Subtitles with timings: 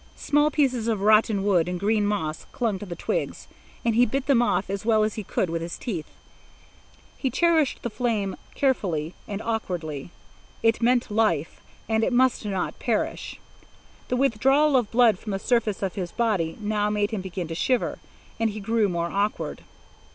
[0.17, 3.47] Small pieces of rotten wood and green moss clung to the twigs,
[3.85, 6.07] and he bit them off as well as he could with his teeth.
[7.19, 10.09] He cherished the flame carefully and awkwardly.
[10.63, 13.39] It meant life, and it must not perish.
[14.07, 17.53] The withdrawal of blood from the surface of his body now made him begin to
[17.53, 17.99] shiver,
[18.39, 19.61] and he grew more awkward.